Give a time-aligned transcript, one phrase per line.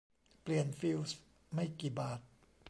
[0.41, 1.17] เปลี่ยนฟิวส์
[1.53, 2.19] ไม่กี่บาท